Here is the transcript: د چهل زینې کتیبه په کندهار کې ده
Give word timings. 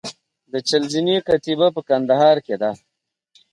د 0.51 0.53
چهل 0.67 0.83
زینې 0.93 1.17
کتیبه 1.27 1.67
په 1.75 1.81
کندهار 1.89 2.37
کې 2.45 2.55
ده 2.61 2.71